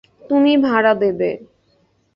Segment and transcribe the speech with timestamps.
[0.21, 1.29] তুমি ভাড়া দেবে।